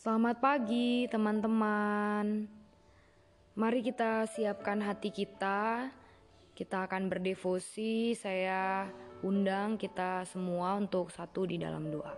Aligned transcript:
Selamat 0.00 0.40
pagi, 0.40 1.04
teman-teman. 1.12 2.48
Mari 3.52 3.84
kita 3.84 4.24
siapkan 4.24 4.80
hati 4.80 5.12
kita. 5.12 5.92
Kita 6.56 6.88
akan 6.88 7.12
berdevosi. 7.12 8.16
Saya 8.16 8.88
undang 9.20 9.76
kita 9.76 10.24
semua 10.24 10.80
untuk 10.80 11.12
satu 11.12 11.44
di 11.44 11.60
dalam 11.60 11.92
doa. 11.92 12.16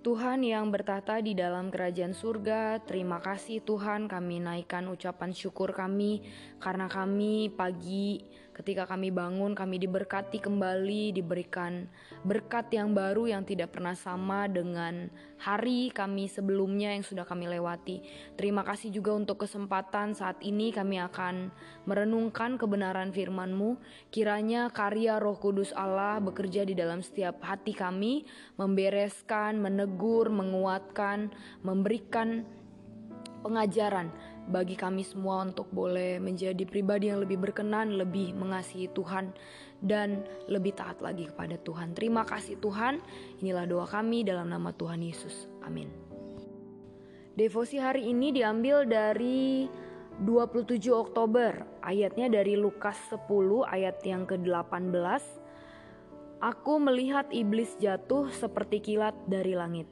Tuhan 0.00 0.40
yang 0.40 0.72
bertata 0.72 1.20
di 1.20 1.36
dalam 1.36 1.68
kerajaan 1.68 2.16
surga, 2.16 2.80
terima 2.88 3.20
kasih 3.20 3.60
Tuhan 3.60 4.08
kami 4.08 4.40
naikkan 4.40 4.88
ucapan 4.88 5.36
syukur 5.36 5.76
kami 5.76 6.24
karena 6.64 6.88
kami 6.88 7.52
pagi 7.52 8.24
ketika 8.62 8.86
kami 8.86 9.10
bangun 9.10 9.58
kami 9.58 9.82
diberkati 9.82 10.38
kembali 10.38 11.10
diberikan 11.18 11.90
berkat 12.22 12.70
yang 12.70 12.94
baru 12.94 13.26
yang 13.26 13.42
tidak 13.42 13.74
pernah 13.74 13.98
sama 13.98 14.46
dengan 14.46 15.10
hari 15.42 15.90
kami 15.90 16.30
sebelumnya 16.30 16.94
yang 16.94 17.02
sudah 17.02 17.26
kami 17.26 17.50
lewati. 17.50 18.06
Terima 18.38 18.62
kasih 18.62 18.94
juga 18.94 19.18
untuk 19.18 19.42
kesempatan 19.42 20.14
saat 20.14 20.38
ini 20.46 20.70
kami 20.70 21.02
akan 21.02 21.50
merenungkan 21.90 22.54
kebenaran 22.54 23.10
firman-Mu. 23.10 23.82
Kiranya 24.14 24.70
karya 24.70 25.18
Roh 25.18 25.34
Kudus 25.42 25.74
Allah 25.74 26.22
bekerja 26.22 26.62
di 26.62 26.78
dalam 26.78 27.02
setiap 27.02 27.42
hati 27.42 27.74
kami, 27.74 28.22
membereskan, 28.54 29.58
menegur 29.58 30.30
menguatkan, 30.30 31.34
memberikan 31.66 32.46
pengajaran 33.42 34.08
bagi 34.48 34.74
kami 34.78 35.02
semua 35.02 35.42
untuk 35.42 35.68
boleh 35.70 36.18
menjadi 36.18 36.62
pribadi 36.66 37.10
yang 37.10 37.22
lebih 37.22 37.38
berkenan, 37.38 37.94
lebih 37.98 38.34
mengasihi 38.34 38.90
Tuhan, 38.90 39.34
dan 39.82 40.22
lebih 40.46 40.78
taat 40.78 41.02
lagi 41.02 41.26
kepada 41.26 41.58
Tuhan. 41.60 41.94
Terima 41.98 42.22
kasih 42.22 42.58
Tuhan, 42.62 43.02
inilah 43.42 43.66
doa 43.66 43.86
kami 43.86 44.22
dalam 44.22 44.50
nama 44.50 44.70
Tuhan 44.74 45.02
Yesus. 45.02 45.50
Amin. 45.66 45.90
Devosi 47.34 47.82
hari 47.82 48.06
ini 48.08 48.30
diambil 48.30 48.86
dari 48.86 49.66
27 50.22 50.78
Oktober, 50.92 51.82
ayatnya 51.82 52.30
dari 52.30 52.54
Lukas 52.54 52.98
10 53.10 53.26
ayat 53.66 53.98
yang 54.06 54.28
ke-18 54.28 55.42
Aku 56.42 56.82
melihat 56.82 57.30
iblis 57.30 57.78
jatuh 57.78 58.26
seperti 58.34 58.82
kilat 58.82 59.14
dari 59.30 59.54
langit. 59.54 59.86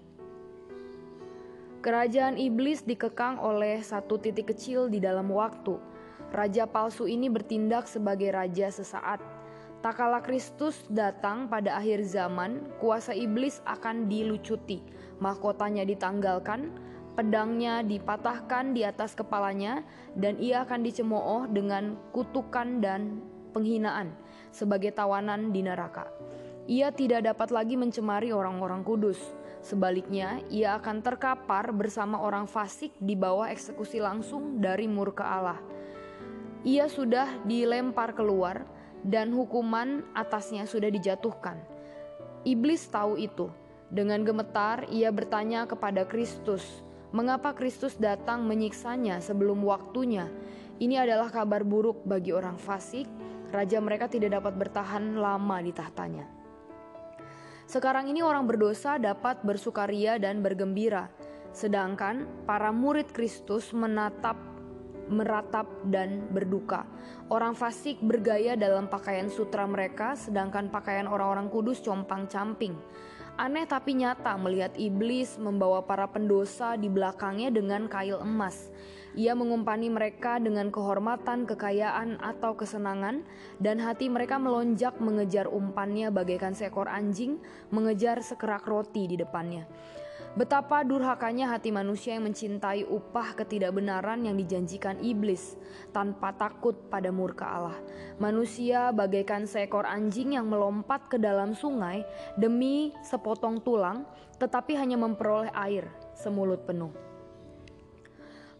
Kerajaan 1.80 2.36
iblis 2.36 2.84
dikekang 2.84 3.40
oleh 3.40 3.80
satu 3.80 4.20
titik 4.20 4.52
kecil 4.52 4.92
di 4.92 5.00
dalam 5.00 5.32
waktu. 5.32 5.80
Raja 6.28 6.68
palsu 6.68 7.08
ini 7.08 7.32
bertindak 7.32 7.88
sebagai 7.88 8.36
raja 8.36 8.68
sesaat. 8.68 9.16
Tak 9.80 9.96
kala 9.96 10.20
Kristus 10.20 10.84
datang 10.92 11.48
pada 11.48 11.80
akhir 11.80 12.04
zaman, 12.04 12.68
kuasa 12.84 13.16
iblis 13.16 13.64
akan 13.64 14.12
dilucuti, 14.12 14.84
mahkotanya 15.24 15.88
ditanggalkan, 15.88 16.68
pedangnya 17.16 17.80
dipatahkan 17.80 18.76
di 18.76 18.84
atas 18.84 19.16
kepalanya, 19.16 19.80
dan 20.12 20.36
ia 20.36 20.68
akan 20.68 20.84
dicemooh 20.84 21.48
dengan 21.48 21.96
kutukan 22.12 22.84
dan 22.84 23.24
penghinaan 23.56 24.12
sebagai 24.52 24.92
tawanan 24.92 25.48
di 25.48 25.64
neraka. 25.64 26.12
Ia 26.68 26.92
tidak 26.92 27.24
dapat 27.24 27.48
lagi 27.56 27.80
mencemari 27.80 28.36
orang-orang 28.36 28.84
kudus. 28.84 29.39
Sebaliknya, 29.60 30.40
ia 30.48 30.80
akan 30.80 31.04
terkapar 31.04 31.68
bersama 31.76 32.16
orang 32.16 32.48
fasik 32.48 32.96
di 32.96 33.12
bawah 33.12 33.52
eksekusi 33.52 34.00
langsung 34.00 34.56
dari 34.56 34.88
murka 34.88 35.28
Allah. 35.28 35.60
Ia 36.64 36.88
sudah 36.88 37.44
dilempar 37.44 38.16
keluar 38.16 38.64
dan 39.04 39.32
hukuman 39.32 40.04
atasnya 40.16 40.64
sudah 40.64 40.88
dijatuhkan. 40.88 41.60
Iblis 42.44 42.88
tahu 42.88 43.20
itu. 43.20 43.52
Dengan 43.92 44.24
gemetar, 44.24 44.88
ia 44.88 45.12
bertanya 45.12 45.68
kepada 45.68 46.08
Kristus, 46.08 46.64
"Mengapa 47.12 47.52
Kristus 47.52 48.00
datang 48.00 48.48
menyiksanya 48.48 49.20
sebelum 49.20 49.60
waktunya?" 49.60 50.28
Ini 50.80 51.04
adalah 51.04 51.28
kabar 51.28 51.60
buruk 51.60 52.00
bagi 52.08 52.32
orang 52.32 52.56
fasik. 52.56 53.04
Raja 53.52 53.76
mereka 53.82 54.08
tidak 54.08 54.40
dapat 54.40 54.56
bertahan 54.56 55.20
lama 55.20 55.60
di 55.60 55.74
tahtanya. 55.76 56.39
Sekarang 57.70 58.10
ini 58.10 58.18
orang 58.18 58.50
berdosa 58.50 58.98
dapat 58.98 59.46
bersukaria 59.46 60.18
dan 60.18 60.42
bergembira, 60.42 61.06
sedangkan 61.54 62.26
para 62.42 62.74
murid 62.74 63.14
Kristus 63.14 63.70
menatap 63.70 64.34
meratap 65.06 65.70
dan 65.86 66.26
berduka. 66.34 66.82
Orang 67.30 67.54
fasik 67.54 68.02
bergaya 68.02 68.58
dalam 68.58 68.90
pakaian 68.90 69.30
sutra 69.30 69.70
mereka, 69.70 70.18
sedangkan 70.18 70.66
pakaian 70.66 71.06
orang-orang 71.06 71.46
kudus 71.46 71.78
compang-camping. 71.78 72.74
Aneh 73.38 73.70
tapi 73.70 73.94
nyata 73.94 74.34
melihat 74.34 74.74
iblis 74.74 75.38
membawa 75.38 75.86
para 75.86 76.10
pendosa 76.10 76.74
di 76.74 76.90
belakangnya 76.90 77.54
dengan 77.54 77.86
kail 77.86 78.18
emas. 78.18 78.66
Ia 79.18 79.34
mengumpani 79.34 79.90
mereka 79.90 80.38
dengan 80.38 80.70
kehormatan, 80.70 81.42
kekayaan, 81.42 82.22
atau 82.22 82.54
kesenangan, 82.54 83.26
dan 83.58 83.82
hati 83.82 84.06
mereka 84.06 84.38
melonjak 84.38 85.02
mengejar 85.02 85.50
umpannya 85.50 86.14
bagaikan 86.14 86.54
seekor 86.54 86.86
anjing 86.86 87.42
mengejar 87.74 88.22
sekerak 88.22 88.62
roti 88.70 89.10
di 89.10 89.18
depannya. 89.18 89.66
Betapa 90.30 90.86
durhakanya 90.86 91.50
hati 91.50 91.74
manusia 91.74 92.14
yang 92.14 92.30
mencintai 92.30 92.86
upah 92.86 93.34
ketidakbenaran 93.34 94.22
yang 94.22 94.38
dijanjikan 94.38 95.02
iblis 95.02 95.58
tanpa 95.90 96.30
takut 96.30 96.86
pada 96.86 97.10
murka 97.10 97.50
Allah. 97.50 97.74
Manusia 98.22 98.94
bagaikan 98.94 99.50
seekor 99.50 99.82
anjing 99.82 100.38
yang 100.38 100.46
melompat 100.46 101.10
ke 101.10 101.18
dalam 101.18 101.50
sungai 101.50 102.06
demi 102.38 102.94
sepotong 103.02 103.58
tulang, 103.66 104.06
tetapi 104.38 104.78
hanya 104.78 104.94
memperoleh 105.02 105.50
air 105.50 105.90
semulut 106.14 106.62
penuh. 106.62 107.09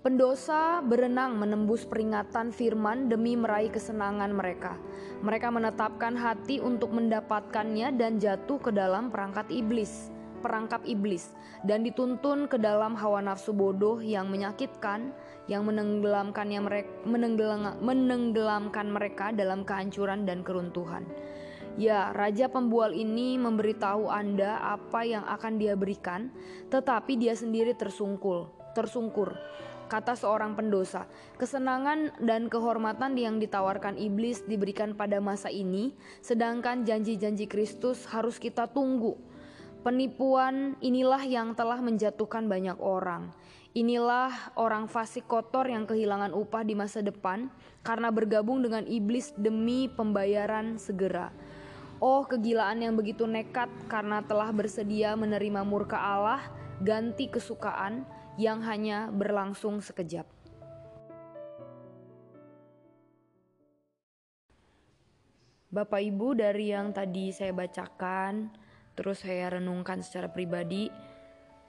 Pendosa 0.01 0.81
berenang 0.81 1.37
menembus 1.37 1.85
peringatan 1.85 2.57
firman 2.57 3.13
demi 3.13 3.37
meraih 3.37 3.69
kesenangan 3.69 4.33
mereka. 4.33 4.81
Mereka 5.21 5.53
menetapkan 5.53 6.17
hati 6.17 6.57
untuk 6.57 6.89
mendapatkannya 6.97 7.93
dan 8.01 8.17
jatuh 8.17 8.57
ke 8.65 8.73
dalam 8.73 9.13
perangkat 9.13 9.53
iblis, 9.53 10.09
perangkap 10.41 10.81
iblis, 10.89 11.37
dan 11.69 11.85
dituntun 11.85 12.49
ke 12.49 12.57
dalam 12.57 12.97
hawa 12.97 13.21
nafsu 13.21 13.53
bodoh 13.53 14.01
yang 14.01 14.33
menyakitkan, 14.33 15.13
yang 15.53 15.69
menenggelamkannya 15.69 16.61
mereka, 16.65 16.93
menenggelam, 17.05 17.77
menenggelamkan 17.85 18.89
mereka 18.89 19.37
dalam 19.37 19.69
kehancuran 19.69 20.25
dan 20.25 20.41
keruntuhan. 20.41 21.05
Ya, 21.77 22.09
raja 22.17 22.49
pembual 22.49 22.97
ini 22.97 23.37
memberitahu 23.37 24.09
Anda 24.09 24.65
apa 24.65 25.05
yang 25.05 25.29
akan 25.29 25.61
dia 25.61 25.77
berikan, 25.77 26.33
tetapi 26.73 27.21
dia 27.21 27.37
sendiri 27.37 27.77
tersungkul, 27.77 28.49
tersungkur 28.73 29.37
kata 29.91 30.15
seorang 30.15 30.55
pendosa. 30.55 31.11
Kesenangan 31.35 32.15
dan 32.23 32.47
kehormatan 32.47 33.19
yang 33.19 33.43
ditawarkan 33.43 33.99
iblis 33.99 34.47
diberikan 34.47 34.95
pada 34.95 35.19
masa 35.19 35.51
ini, 35.51 35.91
sedangkan 36.23 36.87
janji-janji 36.87 37.51
Kristus 37.51 38.07
harus 38.07 38.39
kita 38.39 38.71
tunggu. 38.71 39.19
Penipuan 39.83 40.79
inilah 40.79 41.27
yang 41.27 41.59
telah 41.59 41.83
menjatuhkan 41.83 42.47
banyak 42.47 42.79
orang. 42.79 43.35
Inilah 43.71 44.55
orang 44.59 44.87
fasik 44.91 45.31
kotor 45.31 45.67
yang 45.67 45.87
kehilangan 45.87 46.35
upah 46.35 46.67
di 46.67 46.75
masa 46.75 47.03
depan 47.03 47.51
karena 47.87 48.11
bergabung 48.11 48.61
dengan 48.63 48.83
iblis 48.87 49.31
demi 49.39 49.87
pembayaran 49.87 50.75
segera. 50.77 51.35
Oh, 52.03 52.25
kegilaan 52.25 52.81
yang 52.81 52.97
begitu 52.97 53.29
nekat 53.29 53.69
karena 53.87 54.25
telah 54.27 54.51
bersedia 54.51 55.15
menerima 55.15 55.63
murka 55.63 56.01
Allah, 56.01 56.41
ganti 56.81 57.29
kesukaan, 57.29 58.09
yang 58.41 58.65
hanya 58.65 59.13
berlangsung 59.13 59.85
sekejap. 59.85 60.25
Bapak 65.71 66.01
Ibu 66.01 66.35
dari 66.41 66.73
yang 66.73 66.97
tadi 66.97 67.37
saya 67.37 67.53
bacakan, 67.53 68.49
terus 68.97 69.23
saya 69.23 69.61
renungkan 69.61 70.01
secara 70.01 70.33
pribadi, 70.33 70.89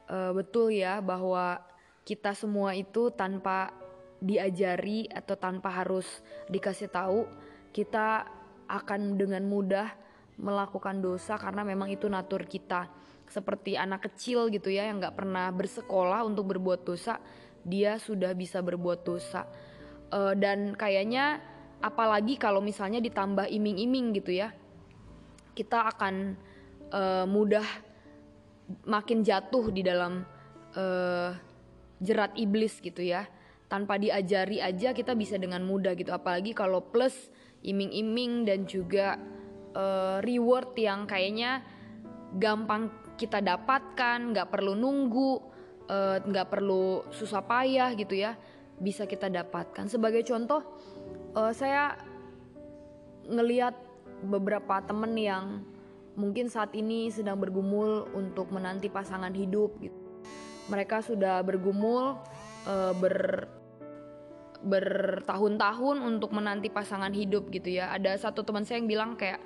uh, 0.07 0.31
betul 0.31 0.71
ya 0.71 1.03
bahwa 1.03 1.59
kita 2.07 2.33
semua 2.33 2.73
itu 2.73 3.13
tanpa 3.13 3.75
diajari 4.23 5.06
atau 5.12 5.35
tanpa 5.35 5.69
harus 5.69 6.07
dikasih 6.50 6.89
tahu, 6.89 7.27
kita 7.75 8.25
akan 8.65 9.19
dengan 9.19 9.44
mudah 9.45 9.91
melakukan 10.39 11.03
dosa 11.03 11.35
karena 11.35 11.62
memang 11.68 11.91
itu 11.91 12.07
natur 12.07 12.47
kita 12.47 13.00
seperti 13.31 13.80
anak 13.80 14.12
kecil 14.12 14.51
gitu 14.51 14.68
ya 14.68 14.92
yang 14.92 15.00
nggak 15.00 15.16
pernah 15.16 15.48
bersekolah 15.56 16.28
untuk 16.28 16.51
berbuat 16.51 16.83
dosa 16.83 17.18
dia 17.63 18.01
sudah 18.01 18.33
bisa 18.33 18.60
berbuat 18.60 19.06
dosa. 19.06 19.48
Uh, 20.12 20.36
dan 20.36 20.75
kayaknya 20.75 21.39
apalagi 21.80 22.36
kalau 22.36 22.60
misalnya 22.60 23.00
ditambah 23.00 23.48
iming-iming 23.48 24.12
gitu 24.19 24.36
ya 24.36 24.51
kita 25.56 25.88
akan 25.88 26.36
uh, 26.92 27.25
mudah 27.28 27.63
makin 28.88 29.24
jatuh 29.24 29.72
di 29.72 29.83
dalam 29.83 30.24
uh, 30.75 31.31
jerat 32.00 32.36
iblis 32.36 32.80
gitu 32.80 33.04
ya. 33.04 33.28
Tanpa 33.72 33.95
diajari 33.95 34.60
aja 34.60 34.92
kita 34.92 35.16
bisa 35.16 35.39
dengan 35.39 35.63
mudah 35.63 35.95
gitu. 35.95 36.12
Apalagi 36.12 36.51
kalau 36.51 36.83
plus 36.83 37.31
iming-iming 37.63 38.44
dan 38.44 38.68
juga 38.68 39.16
uh, 39.75 40.19
reward 40.24 40.75
yang 40.75 41.07
kayaknya 41.07 41.63
gampang 42.36 42.92
kita 43.21 43.38
dapatkan, 43.38 44.33
nggak 44.33 44.50
perlu 44.50 44.73
nunggu, 44.73 45.31
eh, 45.85 46.18
nggak 46.25 46.47
uh, 46.47 46.50
perlu 46.50 47.06
susah 47.13 47.45
payah 47.45 47.94
gitu 47.94 48.18
ya, 48.18 48.33
bisa 48.81 49.06
kita 49.06 49.29
dapatkan. 49.29 49.85
Sebagai 49.85 50.25
contoh, 50.25 50.65
uh, 51.38 51.53
saya 51.53 52.01
ngeliat 53.29 53.77
beberapa 54.25 54.81
temen 54.81 55.13
yang 55.13 55.62
mungkin 56.18 56.50
saat 56.50 56.73
ini 56.73 57.13
sedang 57.13 57.38
bergumul 57.38 58.09
untuk 58.18 58.50
menanti 58.50 58.89
pasangan 58.89 59.31
hidup 59.38 59.77
gitu. 59.77 60.01
Mereka 60.73 61.06
sudah 61.06 61.45
bergumul 61.45 62.18
uh, 62.65 62.94
ber 62.97 63.45
bertahun-tahun 64.62 66.06
untuk 66.06 66.38
menanti 66.38 66.69
pasangan 66.69 67.09
hidup 67.09 67.50
gitu 67.50 67.81
ya. 67.81 67.89
Ada 67.97 68.29
satu 68.29 68.45
teman 68.45 68.62
saya 68.62 68.77
yang 68.77 68.89
bilang 68.89 69.12
kayak 69.18 69.41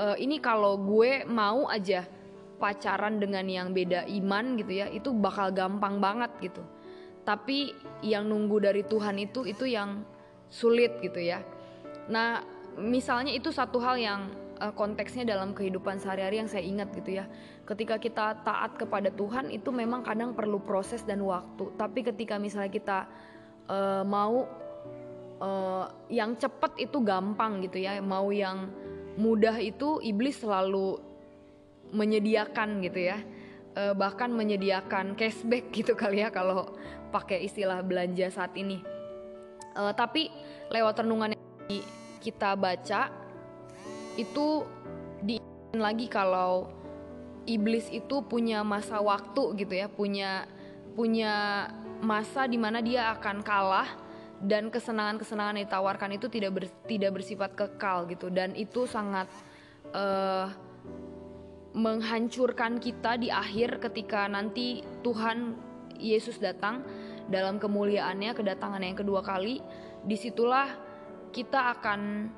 e, 0.00 0.06
ini 0.24 0.40
kalau 0.40 0.80
gue 0.80 1.28
mau 1.28 1.68
aja 1.68 2.08
pacaran 2.60 3.16
dengan 3.16 3.48
yang 3.48 3.72
beda 3.72 4.04
iman 4.06 4.60
gitu 4.60 4.84
ya, 4.84 4.86
itu 4.92 5.10
bakal 5.16 5.50
gampang 5.50 5.98
banget 5.98 6.30
gitu. 6.44 6.62
Tapi 7.24 7.72
yang 8.04 8.28
nunggu 8.28 8.60
dari 8.60 8.84
Tuhan 8.84 9.16
itu 9.16 9.48
itu 9.48 9.64
yang 9.64 10.04
sulit 10.52 11.00
gitu 11.00 11.18
ya. 11.18 11.40
Nah, 12.12 12.44
misalnya 12.76 13.32
itu 13.32 13.48
satu 13.48 13.80
hal 13.80 13.96
yang 13.96 14.28
uh, 14.60 14.72
konteksnya 14.76 15.24
dalam 15.24 15.56
kehidupan 15.56 15.96
sehari-hari 15.96 16.44
yang 16.44 16.50
saya 16.50 16.62
ingat 16.62 16.92
gitu 16.92 17.18
ya. 17.22 17.24
Ketika 17.64 17.96
kita 17.96 18.44
taat 18.44 18.76
kepada 18.76 19.08
Tuhan 19.14 19.48
itu 19.48 19.72
memang 19.72 20.04
kadang 20.04 20.36
perlu 20.36 20.60
proses 20.60 21.02
dan 21.06 21.24
waktu. 21.24 21.72
Tapi 21.80 22.04
ketika 22.04 22.36
misalnya 22.36 22.72
kita 22.72 22.98
uh, 23.70 24.02
mau 24.04 24.44
uh, 25.40 25.86
yang 26.12 26.36
cepat 26.36 26.76
itu 26.76 27.00
gampang 27.02 27.64
gitu 27.64 27.80
ya 27.82 27.98
mau 27.98 28.28
yang 28.30 28.70
mudah 29.18 29.56
itu 29.58 29.98
iblis 30.04 30.38
selalu 30.38 31.00
menyediakan 31.90 32.82
gitu 32.84 33.10
ya. 33.10 33.18
Uh, 33.70 33.94
bahkan 33.94 34.34
menyediakan 34.34 35.14
cashback 35.14 35.70
gitu 35.76 35.94
kali 35.94 36.26
ya 36.26 36.34
kalau 36.34 36.74
pakai 37.14 37.46
istilah 37.46 37.82
belanja 37.82 38.30
saat 38.30 38.54
ini. 38.58 38.82
Uh, 39.78 39.94
tapi 39.94 40.30
lewat 40.70 41.02
renungan 41.06 41.34
yang 41.34 41.82
kita 42.18 42.58
baca 42.58 43.10
itu 44.18 44.66
di 45.22 45.38
lagi 45.72 46.10
kalau 46.10 46.66
iblis 47.46 47.86
itu 47.94 48.20
punya 48.26 48.66
masa 48.66 48.98
waktu 48.98 49.54
gitu 49.62 49.72
ya 49.78 49.86
punya 49.86 50.44
punya 50.98 51.66
masa 52.02 52.50
di 52.50 52.58
mana 52.58 52.82
dia 52.82 53.14
akan 53.14 53.40
kalah 53.46 53.88
dan 54.40 54.72
kesenangan-kesenangan 54.72 55.60
yang 55.60 55.68
ditawarkan 55.68 56.16
itu 56.16 56.26
tidak 56.32 56.50
ber, 56.56 56.64
tidak 56.88 57.20
bersifat 57.20 57.52
kekal 57.52 58.08
gitu. 58.08 58.32
Dan 58.32 58.56
itu 58.56 58.88
sangat 58.88 59.28
uh, 59.92 60.48
menghancurkan 61.70 62.82
kita 62.82 63.14
di 63.14 63.30
akhir 63.30 63.78
ketika 63.78 64.26
nanti 64.26 64.82
Tuhan 65.06 65.54
Yesus 66.00 66.42
datang 66.42 66.82
dalam 67.30 67.62
kemuliaannya 67.62 68.34
kedatangan 68.34 68.82
yang 68.82 68.98
kedua 68.98 69.22
kali 69.22 69.62
di 70.02 70.16
situlah 70.18 70.66
kita 71.30 71.78
akan 71.78 72.30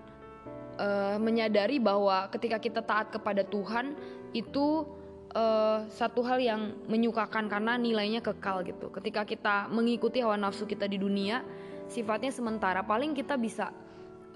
uh, 0.76 1.16
menyadari 1.16 1.80
bahwa 1.80 2.28
ketika 2.28 2.60
kita 2.60 2.84
taat 2.84 3.08
kepada 3.08 3.40
Tuhan 3.48 3.96
itu 4.36 4.84
uh, 5.32 5.88
satu 5.88 6.20
hal 6.24 6.38
yang 6.40 6.76
menyukakan 6.88 7.48
karena 7.48 7.76
nilainya 7.80 8.20
kekal 8.20 8.60
gitu. 8.64 8.92
Ketika 8.92 9.24
kita 9.24 9.68
mengikuti 9.72 10.20
hawa 10.20 10.36
nafsu 10.36 10.68
kita 10.68 10.84
di 10.84 11.00
dunia, 11.00 11.40
sifatnya 11.88 12.32
sementara. 12.32 12.84
Paling 12.84 13.16
kita 13.16 13.36
bisa 13.40 13.72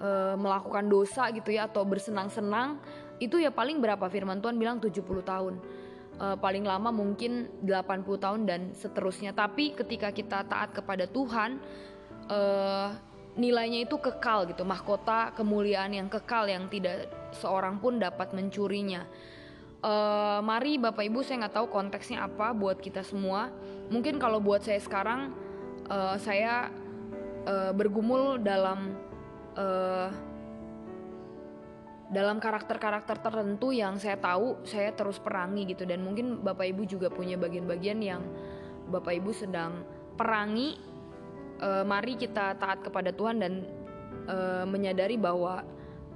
uh, 0.01 0.35
melakukan 0.37 0.89
dosa 0.89 1.29
gitu 1.33 1.53
ya 1.53 1.69
atau 1.69 1.85
bersenang-senang 1.85 2.81
itu 3.17 3.41
ya 3.41 3.49
paling 3.49 3.81
berapa 3.81 4.05
firman 4.07 4.41
Tuhan 4.43 4.57
bilang 4.57 4.77
70 4.81 5.01
tahun. 5.23 5.55
Uh, 6.17 6.33
paling 6.41 6.65
lama 6.65 6.89
mungkin 6.89 7.45
80 7.61 8.17
tahun 8.17 8.41
dan 8.49 8.61
seterusnya. 8.73 9.37
Tapi 9.37 9.77
ketika 9.77 10.09
kita 10.09 10.49
taat 10.49 10.73
kepada 10.73 11.05
Tuhan 11.05 11.61
uh, 12.33 12.89
nilainya 13.37 13.85
itu 13.85 14.01
kekal 14.01 14.49
gitu, 14.49 14.65
mahkota 14.65 15.29
kemuliaan 15.37 15.93
yang 15.93 16.09
kekal 16.09 16.49
yang 16.49 16.65
tidak 16.73 17.13
seorang 17.37 17.77
pun 17.77 18.01
dapat 18.01 18.33
mencurinya 18.33 19.05
uh, 19.83 20.39
mari 20.41 20.79
Bapak 20.79 21.05
Ibu 21.05 21.21
saya 21.21 21.45
nggak 21.45 21.55
tahu 21.55 21.67
konteksnya 21.69 22.25
apa 22.25 22.53
buat 22.55 22.79
kita 22.79 23.03
semua. 23.05 23.51
Mungkin 23.91 24.17
kalau 24.17 24.41
buat 24.41 24.63
saya 24.65 24.79
sekarang 24.81 25.33
uh, 25.91 26.15
saya 26.17 26.71
uh, 27.45 27.71
bergumul 27.75 28.41
dalam 28.41 28.95
uh, 29.57 30.09
dalam 32.07 32.39
karakter-karakter 32.39 33.19
tertentu 33.19 33.75
yang 33.75 33.99
saya 33.99 34.15
tahu 34.15 34.63
saya 34.63 34.95
terus 34.95 35.19
perangi 35.19 35.67
gitu 35.67 35.83
dan 35.83 36.07
mungkin 36.07 36.39
Bapak 36.39 36.71
Ibu 36.71 36.87
juga 36.87 37.11
punya 37.11 37.35
bagian-bagian 37.35 37.99
yang 37.99 38.23
Bapak 38.87 39.19
Ibu 39.19 39.31
sedang 39.35 39.83
perangi. 40.15 40.79
Uh, 41.57 41.81
mari 41.81 42.13
kita 42.13 42.53
taat 42.61 42.85
kepada 42.85 43.09
Tuhan 43.09 43.41
dan 43.41 43.65
uh, 44.29 44.61
menyadari 44.69 45.17
bahwa 45.17 45.65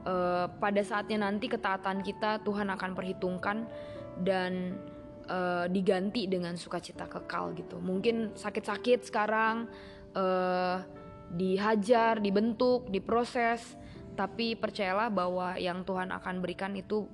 uh, 0.05 0.45
pada 0.61 0.85
saatnya 0.85 1.25
nanti 1.25 1.49
ketaatan 1.49 2.05
kita 2.05 2.45
Tuhan 2.45 2.69
akan 2.69 2.93
perhitungkan 2.93 3.65
dan 4.21 4.77
uh, 5.25 5.65
diganti 5.65 6.29
dengan 6.29 6.53
sukacita 6.61 7.09
kekal 7.09 7.57
gitu. 7.57 7.81
Mungkin 7.81 8.37
sakit-sakit 8.37 9.09
sekarang 9.09 9.65
uh, 10.13 10.85
dihajar, 11.33 12.21
dibentuk, 12.21 12.85
diproses, 12.93 13.80
tapi 14.21 14.53
percayalah 14.53 15.09
bahwa 15.09 15.57
yang 15.57 15.81
Tuhan 15.81 16.13
akan 16.13 16.45
berikan 16.45 16.77
itu 16.77 17.09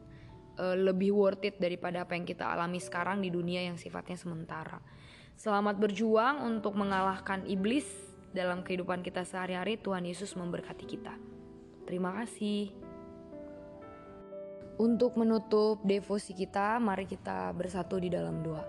uh, 0.59 0.75
lebih 0.75 1.15
worth 1.15 1.47
it 1.47 1.55
daripada 1.55 2.03
apa 2.03 2.19
yang 2.19 2.27
kita 2.27 2.43
alami 2.43 2.83
sekarang 2.83 3.23
di 3.23 3.31
dunia 3.31 3.63
yang 3.63 3.79
sifatnya 3.79 4.19
sementara. 4.19 4.83
Selamat 5.39 5.79
berjuang 5.79 6.43
untuk 6.43 6.75
mengalahkan 6.75 7.47
iblis 7.47 7.87
dalam 8.35 8.59
kehidupan 8.59 9.07
kita 9.07 9.23
sehari-hari. 9.23 9.79
Tuhan 9.79 10.03
Yesus 10.03 10.35
memberkati 10.35 10.83
kita. 10.83 11.15
Terima 11.87 12.11
kasih. 12.19 12.75
Untuk 14.75 15.15
menutup 15.15 15.79
devosi 15.87 16.35
kita, 16.35 16.75
mari 16.83 17.07
kita 17.07 17.55
bersatu 17.55 18.03
di 18.03 18.11
dalam 18.11 18.43
doa. 18.43 18.67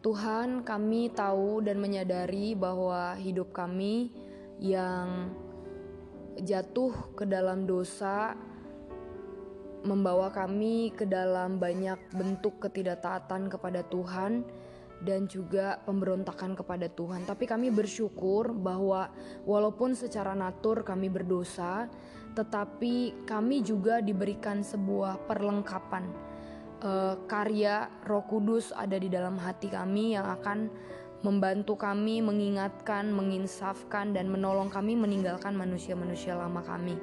Tuhan, 0.00 0.64
kami 0.64 1.12
tahu 1.12 1.60
dan 1.60 1.76
menyadari 1.76 2.56
bahwa 2.56 3.12
hidup 3.20 3.52
kami 3.52 4.08
yang 4.56 5.28
jatuh 6.42 7.14
ke 7.14 7.24
dalam 7.28 7.68
dosa 7.68 8.34
membawa 9.80 10.28
kami 10.28 10.92
ke 10.92 11.08
dalam 11.08 11.56
banyak 11.56 11.96
bentuk 12.12 12.60
ketidaktaatan 12.60 13.48
kepada 13.48 13.80
Tuhan 13.88 14.44
dan 15.00 15.24
juga 15.24 15.80
pemberontakan 15.88 16.52
kepada 16.52 16.92
Tuhan. 16.92 17.24
Tapi 17.24 17.48
kami 17.48 17.72
bersyukur 17.72 18.52
bahwa 18.52 19.08
walaupun 19.48 19.96
secara 19.96 20.36
natur 20.36 20.84
kami 20.84 21.08
berdosa, 21.08 21.88
tetapi 22.36 23.24
kami 23.24 23.64
juga 23.64 24.04
diberikan 24.04 24.60
sebuah 24.60 25.24
perlengkapan 25.24 26.04
uh, 26.84 27.16
karya 27.24 27.88
Roh 28.04 28.24
Kudus 28.28 28.76
ada 28.76 28.96
di 29.00 29.08
dalam 29.08 29.40
hati 29.40 29.72
kami 29.72 30.16
yang 30.16 30.28
akan 30.28 30.68
membantu 31.20 31.76
kami 31.76 32.24
mengingatkan, 32.24 33.12
menginsafkan 33.12 34.16
dan 34.16 34.32
menolong 34.32 34.72
kami 34.72 34.96
meninggalkan 34.96 35.52
manusia-manusia 35.52 36.32
lama 36.32 36.64
kami. 36.64 36.96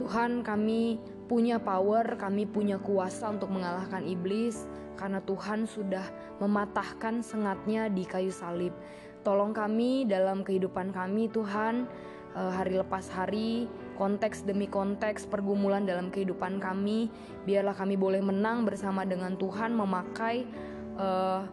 Tuhan, 0.00 0.40
kami 0.40 0.96
punya 1.28 1.60
power, 1.60 2.16
kami 2.16 2.48
punya 2.48 2.80
kuasa 2.80 3.28
untuk 3.28 3.52
mengalahkan 3.52 4.00
iblis 4.08 4.64
karena 4.96 5.20
Tuhan 5.24 5.68
sudah 5.68 6.04
mematahkan 6.40 7.20
sengatnya 7.20 7.92
di 7.92 8.08
kayu 8.08 8.32
salib. 8.32 8.72
Tolong 9.20 9.52
kami 9.52 10.08
dalam 10.08 10.40
kehidupan 10.40 10.96
kami, 10.96 11.28
Tuhan, 11.28 11.84
eh, 12.32 12.52
hari 12.56 12.80
lepas 12.80 13.12
hari, 13.12 13.68
konteks 14.00 14.48
demi 14.48 14.64
konteks 14.64 15.28
pergumulan 15.28 15.84
dalam 15.84 16.08
kehidupan 16.08 16.56
kami, 16.56 17.12
biarlah 17.44 17.76
kami 17.76 18.00
boleh 18.00 18.24
menang 18.24 18.64
bersama 18.64 19.04
dengan 19.04 19.36
Tuhan, 19.36 19.76
memakai 19.76 20.48
uh, 20.96 21.44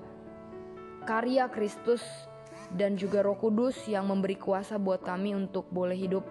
karya 1.07 1.47
Kristus 1.47 2.03
dan 2.75 2.99
juga 2.99 3.23
Roh 3.23 3.39
Kudus 3.39 3.79
yang 3.87 4.11
memberi 4.11 4.35
kuasa 4.35 4.75
buat 4.75 4.99
kami 4.99 5.31
untuk 5.31 5.71
boleh 5.71 5.95
hidup 5.95 6.27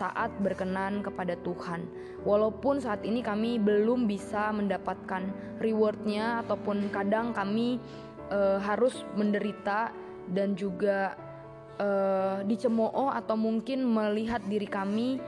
taat 0.00 0.32
berkenan 0.40 1.04
kepada 1.04 1.36
Tuhan. 1.44 1.86
Walaupun 2.24 2.80
saat 2.80 3.04
ini 3.04 3.20
kami 3.20 3.60
belum 3.60 4.08
bisa 4.08 4.48
mendapatkan 4.50 5.28
rewardnya 5.60 6.40
ataupun 6.42 6.88
kadang 6.88 7.36
kami 7.36 7.78
uh, 8.32 8.58
harus 8.64 9.04
menderita 9.14 9.92
dan 10.32 10.56
juga 10.56 11.14
uh, 11.78 12.40
dicemooh 12.48 13.12
atau 13.12 13.36
mungkin 13.36 13.84
melihat 13.84 14.40
diri 14.48 14.66
kami 14.66 15.20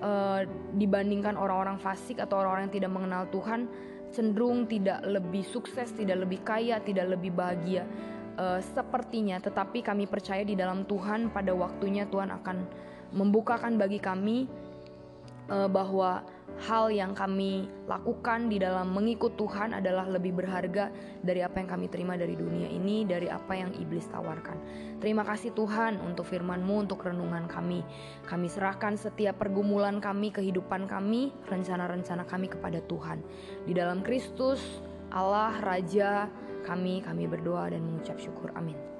uh, 0.00 0.46
dibandingkan 0.78 1.34
orang-orang 1.34 1.76
fasik 1.82 2.22
atau 2.22 2.40
orang-orang 2.40 2.70
yang 2.70 2.76
tidak 2.80 2.92
mengenal 2.94 3.24
Tuhan 3.34 3.66
cenderung 4.14 4.70
tidak 4.70 5.02
lebih 5.02 5.42
sukses, 5.42 5.90
tidak 5.90 6.22
lebih 6.22 6.46
kaya, 6.46 6.78
tidak 6.78 7.18
lebih 7.18 7.34
bahagia. 7.34 7.82
Uh, 8.34 8.58
sepertinya, 8.74 9.38
tetapi 9.38 9.78
kami 9.86 10.10
percaya 10.10 10.42
di 10.42 10.58
dalam 10.58 10.82
Tuhan 10.82 11.30
pada 11.30 11.54
waktunya 11.54 12.02
Tuhan 12.10 12.34
akan 12.34 12.66
membukakan 13.14 13.78
bagi 13.78 14.02
kami 14.02 14.50
uh, 15.46 15.70
bahwa 15.70 16.26
hal 16.66 16.90
yang 16.90 17.14
kami 17.14 17.66
lakukan 17.90 18.46
di 18.46 18.62
dalam 18.62 18.94
mengikut 18.94 19.34
Tuhan 19.34 19.74
adalah 19.74 20.06
lebih 20.06 20.38
berharga 20.38 20.90
dari 21.22 21.42
apa 21.42 21.58
yang 21.58 21.68
kami 21.78 21.86
terima 21.90 22.14
dari 22.14 22.38
dunia 22.38 22.70
ini, 22.70 23.02
dari 23.02 23.26
apa 23.26 23.54
yang 23.58 23.74
iblis 23.74 24.06
tawarkan. 24.10 24.58
Terima 25.02 25.26
kasih 25.26 25.50
Tuhan 25.54 25.98
untuk 26.02 26.26
firman-Mu, 26.30 26.90
untuk 26.90 27.02
renungan 27.02 27.50
kami. 27.50 27.82
Kami 28.26 28.46
serahkan 28.46 28.94
setiap 28.94 29.42
pergumulan 29.42 29.98
kami, 29.98 30.30
kehidupan 30.30 30.86
kami, 30.86 31.34
rencana-rencana 31.50 32.22
kami 32.26 32.50
kepada 32.50 32.78
Tuhan. 32.86 33.22
Di 33.66 33.74
dalam 33.74 34.02
Kristus, 34.06 34.62
Allah, 35.10 35.58
Raja, 35.58 36.30
kami, 36.64 37.04
kami 37.04 37.28
berdoa 37.28 37.68
dan 37.68 37.84
mengucap 37.84 38.16
syukur. 38.16 38.48
Amin. 38.56 38.93